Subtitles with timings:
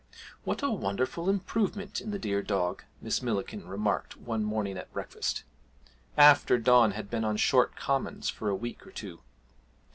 [0.45, 5.43] 'What a wonderful improvement in the dear dog!' Miss Millikin remarked one morning at breakfast,
[6.17, 9.19] after Don had been on short commons for a week or two.